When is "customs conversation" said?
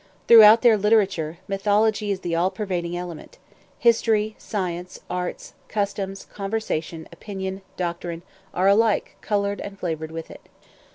5.67-7.07